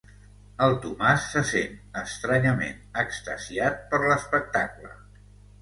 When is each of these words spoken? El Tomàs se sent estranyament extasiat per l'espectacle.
El 0.67 0.71
Tomàs 0.85 1.27
se 1.33 1.43
sent 1.49 1.75
estranyament 2.01 2.81
extasiat 3.05 3.87
per 3.93 4.01
l'espectacle. 4.07 4.91